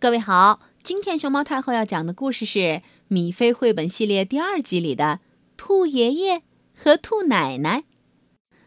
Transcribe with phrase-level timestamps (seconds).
[0.00, 2.58] 各位好，今天熊猫太后要讲的故事是
[3.08, 5.20] 《米菲绘本系列》第二集里的
[5.58, 6.40] 《兔爷爷
[6.74, 7.80] 和兔奶奶》。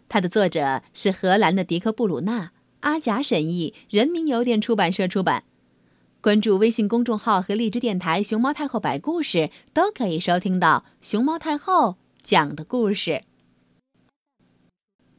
[0.07, 2.51] 它的作者是荷兰的迪克·布鲁纳，
[2.81, 5.45] 阿贾审译，人民邮电出版社出版。
[6.21, 13.23] 关注微信公众号和荔枝电台“熊猫太后摆故事”，都可以收听到熊猫太后讲的故事。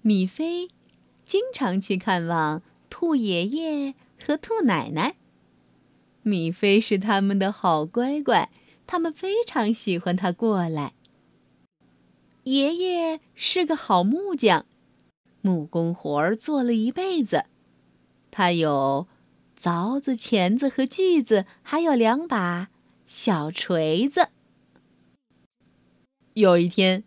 [0.02, 0.68] 米菲
[1.26, 3.94] 经常去看望兔爷爷
[4.24, 5.16] 和兔奶奶。
[6.24, 8.50] 米菲是他们的好乖乖，
[8.86, 10.94] 他们非常喜欢他过来。
[12.44, 14.64] 爷爷是个好木匠，
[15.42, 17.44] 木工活儿做了一辈子。
[18.30, 19.06] 他有
[19.60, 22.70] 凿子、钳子和锯子，还有两把
[23.04, 24.30] 小锤子。
[26.32, 27.04] 有一天，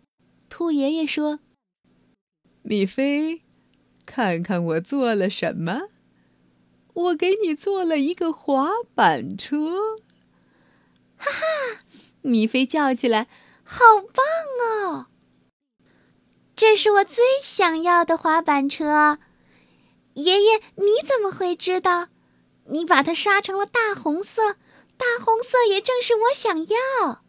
[0.48, 1.40] 兔爷爷说
[2.62, 3.42] ：“米菲，
[4.06, 5.88] 看看我做了什么。”
[6.98, 9.96] 我给你做了一个滑板车，
[11.16, 11.80] 哈哈！
[12.22, 13.28] 米菲叫起来
[13.62, 14.24] ：“好棒
[14.66, 15.06] 哦！
[16.56, 19.20] 这是我最想要的滑板车。”
[20.14, 22.08] 爷爷，你怎么会知道？
[22.64, 24.54] 你把它刷成了大红色，
[24.96, 27.22] 大红色也正是我想要。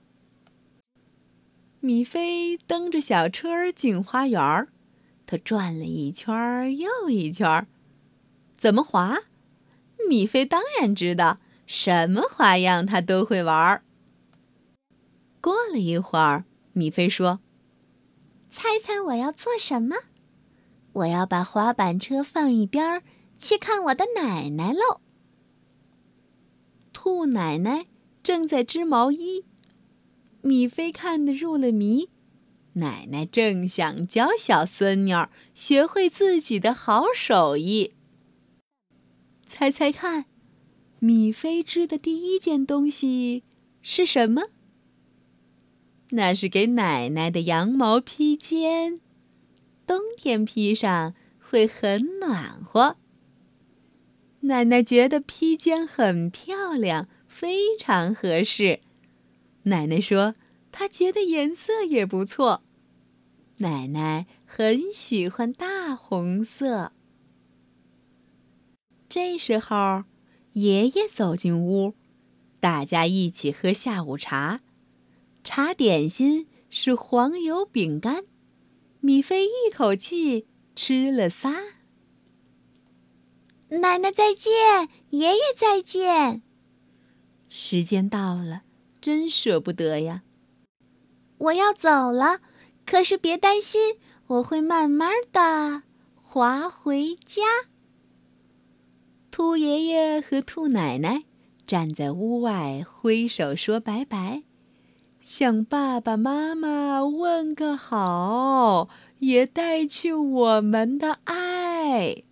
[1.79, 4.69] 米菲蹬着小车儿进花园儿，
[5.27, 7.67] 他转了一圈又一圈，
[8.57, 9.19] 怎么滑？
[10.07, 13.83] 米菲当然知道，什么花样他都会玩儿。
[15.41, 17.39] 过了一会儿，米菲说
[18.49, 19.95] ：“猜猜我要做什么？
[20.93, 23.03] 我要把滑板车放一边，
[23.37, 25.01] 去看我的奶奶喽。”
[26.91, 27.85] 兔奶奶
[28.21, 29.45] 正在织毛衣，
[30.41, 32.09] 米菲看得入了迷。
[32.73, 37.93] 奶奶正想教小孙女儿学会自己的好手艺。
[39.49, 40.25] 猜猜看，
[40.99, 43.43] 米菲织的第一件东西
[43.81, 44.43] 是什么？
[46.11, 49.01] 那是给奶奶的羊毛披肩，
[49.87, 52.97] 冬天披上会很暖和。
[54.41, 58.81] 奶奶觉得披肩很漂亮，非常合适。
[59.63, 60.35] 奶奶说，
[60.71, 62.63] 她觉得颜色也不错。
[63.57, 66.93] 奶奶很喜欢大红色。
[69.09, 70.03] 这时候，
[70.53, 71.95] 爷爷走进屋，
[72.59, 74.59] 大家一起喝下午茶。
[75.43, 78.25] 茶点心是黄油饼干，
[78.99, 81.55] 米菲一口气吃了仨。
[83.69, 86.43] 奶奶再见，爷爷再见。
[87.47, 88.61] 时间到了，
[89.01, 90.21] 真舍不得呀！
[91.39, 92.41] 我要走了，
[92.85, 95.81] 可是别担心，我会慢慢的
[96.15, 97.41] 滑回家。
[99.39, 101.23] 兔爷爷和兔奶奶
[101.65, 104.43] 站在屋外，挥手说拜拜，
[105.21, 108.89] 向爸爸妈妈问个好，
[109.19, 112.23] 也带去我们的爱。